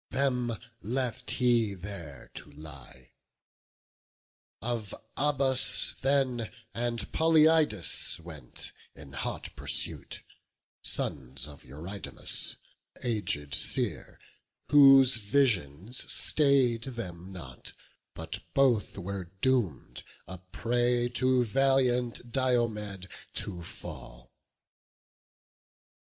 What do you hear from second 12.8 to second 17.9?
an aged seer, Whose visions stay'd them not;